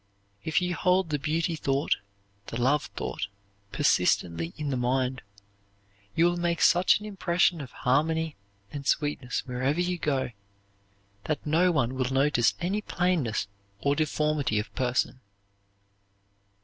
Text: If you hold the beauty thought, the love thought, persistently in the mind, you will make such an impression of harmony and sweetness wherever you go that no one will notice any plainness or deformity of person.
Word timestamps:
If 0.43 0.63
you 0.63 0.73
hold 0.73 1.11
the 1.11 1.19
beauty 1.19 1.55
thought, 1.55 1.97
the 2.47 2.59
love 2.59 2.85
thought, 2.95 3.27
persistently 3.71 4.51
in 4.57 4.71
the 4.71 4.75
mind, 4.75 5.21
you 6.15 6.25
will 6.25 6.37
make 6.37 6.59
such 6.63 6.99
an 6.99 7.05
impression 7.05 7.61
of 7.61 7.69
harmony 7.71 8.35
and 8.71 8.87
sweetness 8.87 9.45
wherever 9.45 9.79
you 9.79 9.99
go 9.99 10.31
that 11.25 11.45
no 11.45 11.71
one 11.71 11.93
will 11.93 12.11
notice 12.11 12.55
any 12.59 12.81
plainness 12.81 13.47
or 13.79 13.95
deformity 13.95 14.57
of 14.57 14.73
person. 14.73 15.19